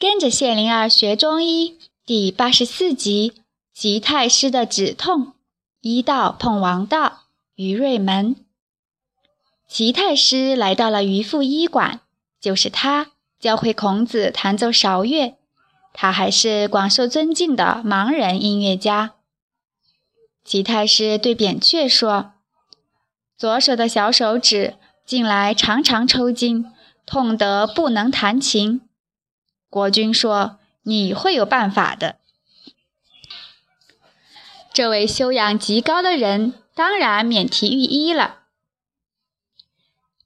[0.00, 3.32] 跟着谢灵儿学中医第八十四集：
[3.74, 5.32] 齐太师的止痛。
[5.80, 7.22] 医道碰王道，
[7.56, 8.36] 于瑞门。
[9.66, 12.00] 齐太师来到了渔父医馆，
[12.40, 15.34] 就是他教会孔子弹奏韶乐。
[15.92, 19.14] 他还是广受尊敬的盲人音乐家。
[20.44, 22.34] 齐太师对扁鹊说
[23.36, 26.66] ：“左手的小手指近来常常抽筋，
[27.04, 28.82] 痛得不能弹琴。”
[29.70, 32.16] 国君说：“你会有办法的。”
[34.72, 38.36] 这位修养极高的人当然免提御医了。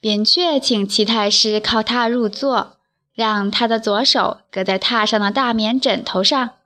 [0.00, 2.78] 扁鹊请齐太师靠榻入座，
[3.12, 6.56] 让他的左手搁在榻上的大棉枕头上，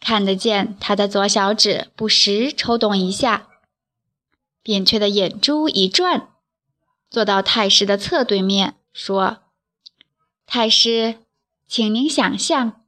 [0.00, 3.48] 看得见他的左小指不时抽动一下。
[4.62, 6.28] 扁鹊的眼珠一转，
[7.08, 9.38] 坐到太师的侧对面，说
[10.44, 11.20] ：“太师。”
[11.72, 12.82] 请您想象，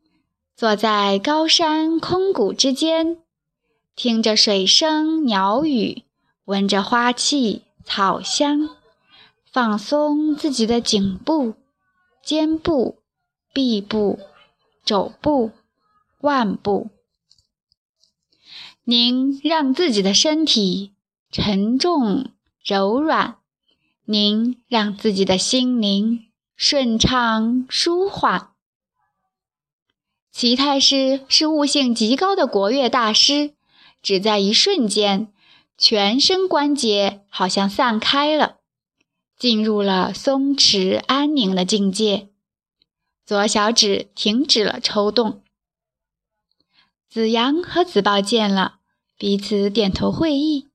[0.55, 3.17] 坐在高山空谷之间，
[3.97, 6.03] 听着水声鸟语，
[6.45, 8.69] 闻着花气草香，
[9.51, 11.55] 放松自己的颈部、
[12.23, 12.99] 肩部、
[13.55, 14.19] 臂部、
[14.85, 15.53] 肘部、
[16.21, 16.91] 腕部。
[18.83, 20.93] 您让自己的身体
[21.31, 23.39] 沉重柔软，
[24.05, 28.51] 您让自己的心灵顺畅舒缓。
[30.35, 33.53] 齐太师是悟性极高的国乐大师，
[34.03, 35.33] 只在一瞬间，
[35.79, 38.57] 全身关节好像散开了，
[39.39, 42.31] 进入了松弛安宁的境界。
[43.25, 45.41] 左小指停止了抽动。
[47.09, 48.79] 子阳和子豹见了，
[49.17, 50.67] 彼此点头会意。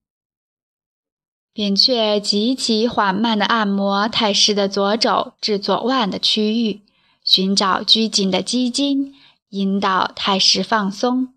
[1.51, 6.79] 扁鹊极其缓慢地按摩太师的左肘至左腕的区域，
[7.25, 9.13] 寻找拘紧的肌筋。
[9.49, 11.33] 引导太师放松，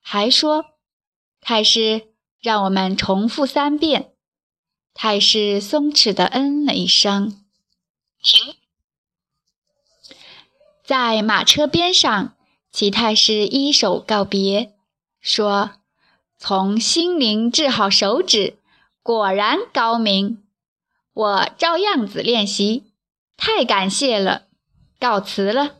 [0.00, 0.64] 还说
[1.40, 2.08] ：“太师，
[2.40, 4.12] 让我们重复三遍。”
[4.94, 7.44] 太师松弛地嗯了一声，
[8.22, 8.54] 停。
[10.84, 12.34] 在马车边上，
[12.72, 14.74] 齐太师一手告别，
[15.20, 15.72] 说
[16.38, 18.58] ：“从心灵治好手指，
[19.02, 20.44] 果然高明。
[21.12, 22.84] 我照样子练习，
[23.36, 24.46] 太感谢了，
[25.00, 25.77] 告辞了。”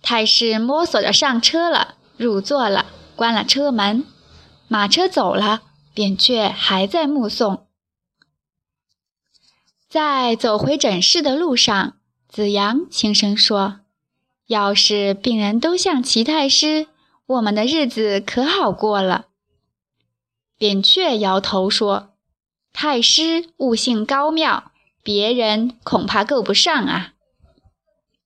[0.00, 2.86] 太师摸索着上车了，入座了，
[3.16, 4.04] 关了车门。
[4.68, 5.62] 马车走了，
[5.94, 7.66] 扁鹊还在目送。
[9.88, 11.96] 在走回诊室的路上，
[12.28, 13.80] 子阳轻声说
[14.46, 16.86] ：“要是病人都像齐太师，
[17.26, 19.26] 我们的日子可好过了。”
[20.58, 22.10] 扁鹊摇头说
[22.72, 24.72] ：“太师悟性高妙，
[25.02, 27.14] 别人恐怕够不上啊。”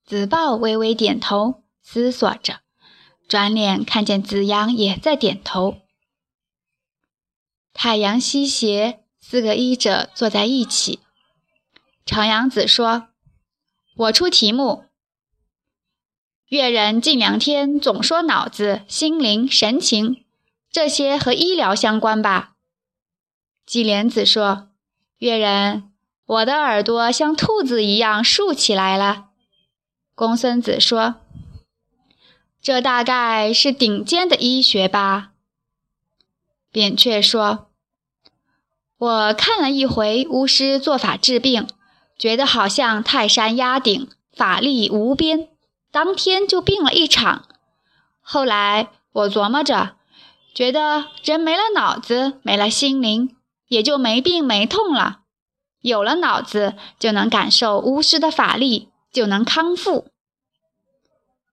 [0.04, 1.61] 子豹微微点头。
[1.82, 2.60] 思索着，
[3.28, 5.78] 转脸看见子阳也在点头。
[7.74, 11.00] 太阳西斜，四个医者坐在一起。
[12.04, 13.08] 长阳子说
[13.96, 14.84] ：“我出题目。
[16.48, 20.24] 越人近两天总说脑子、心灵、神情，
[20.70, 22.56] 这些和医疗相关吧？”
[23.66, 24.68] 纪莲子说
[25.18, 25.90] ：“越人，
[26.26, 29.30] 我的耳朵像兔子一样竖起来了。”
[30.14, 31.21] 公孙子说。
[32.62, 35.30] 这大概是顶尖的医学吧，
[36.70, 37.66] 扁鹊说
[38.96, 41.66] ：“我看了一回巫师做法治病，
[42.16, 45.48] 觉得好像泰山压顶，法力无边，
[45.90, 47.46] 当天就病了一场。
[48.20, 49.96] 后来我琢磨着，
[50.54, 53.34] 觉得人没了脑子，没了心灵，
[53.66, 55.22] 也就没病没痛了；
[55.80, 60.06] 有了脑子，就能感受巫师的法力，就能康复。”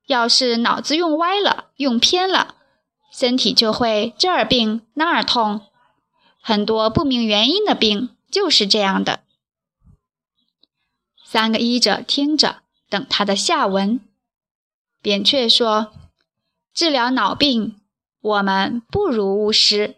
[0.10, 2.56] 要是脑子用歪了、用偏了，
[3.12, 5.68] 身体就会这儿病那儿痛，
[6.42, 9.20] 很多不明原因的病就是这样的。
[11.24, 14.00] 三个医者听着，等他的下文。
[15.00, 15.94] 扁鹊说
[16.74, 17.80] ：“治疗脑病，
[18.20, 19.96] 我们不如巫师。”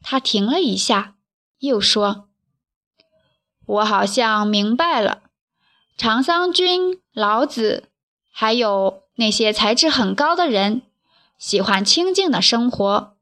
[0.00, 1.16] 他停了一下，
[1.58, 2.30] 又说
[3.66, 5.24] ：“我好像明白了，
[5.98, 7.90] 长桑君、老子。”
[8.38, 10.82] 还有那些才智很高的人，
[11.38, 13.16] 喜欢清静的生活。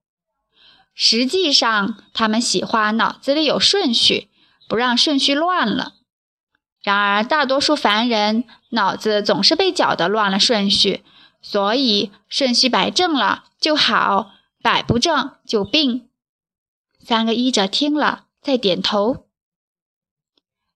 [0.93, 4.29] 实际上，他们喜欢脑子里有顺序，
[4.69, 5.95] 不让顺序乱了。
[6.83, 11.05] 然而，大多数凡人脑子总是被搅得乱了顺序，
[11.41, 16.09] 所以顺序摆正了就好，摆不正就病。
[16.99, 19.29] 三个医者听了，再点头。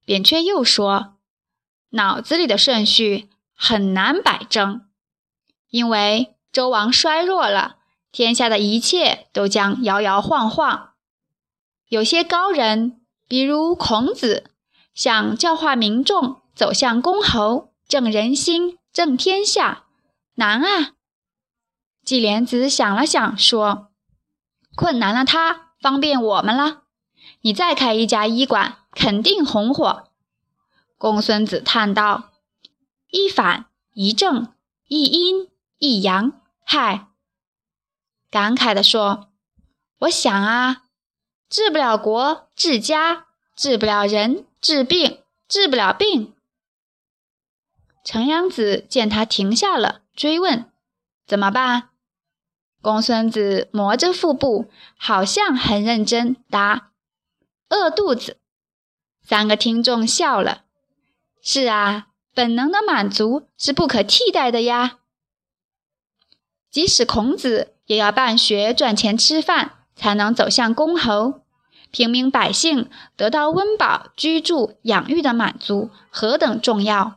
[0.04, 1.16] 扁鹊又说
[1.90, 3.28] ：“脑子里的顺序。”
[3.60, 4.86] 很难摆正，
[5.68, 7.78] 因为周王衰弱了，
[8.12, 10.90] 天下的一切都将摇摇晃晃。
[11.88, 14.52] 有些高人，比如孔子，
[14.94, 19.86] 想教化民众，走向公侯，正人心，正天下，
[20.34, 20.92] 难啊！
[22.04, 23.88] 季莲子想了想，说
[24.76, 26.84] ：“困难了他，方便我们了。
[27.40, 30.04] 你再开一家医馆，肯定红火。”
[30.96, 32.27] 公孙子叹道
[33.10, 34.52] ：“一反一正，
[34.86, 37.08] 一阴一阳，嗨！”
[38.30, 39.30] 感慨地说
[40.00, 40.84] ：“我想啊，
[41.48, 43.24] 治不了国，治家；
[43.56, 46.34] 治不了人，治病；治不了病。”
[48.04, 50.70] 程阳子见他停下了，追问
[51.26, 51.90] ：“怎么办？”
[52.80, 56.92] 公孙子磨着腹部，好像很认真答
[57.70, 58.38] ：“饿肚子。”
[59.20, 60.64] 三个听众笑了。
[61.42, 62.07] 是啊，
[62.38, 64.98] 本能的满足是不可替代的呀。
[66.70, 71.40] 即使孔子也要办学赚钱吃饭，才能走向公侯。
[71.90, 77.16] 平民百姓得到温饱、居住、养育的满足，何等重要！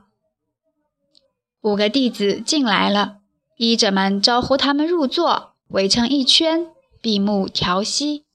[1.61, 3.17] 五个弟子进来了，
[3.57, 5.53] 医者们招呼他们入座。
[5.67, 6.65] 围成一圈，
[6.99, 8.25] 闭目调息。